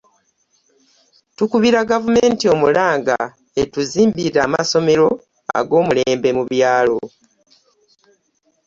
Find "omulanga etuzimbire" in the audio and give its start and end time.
2.53-4.37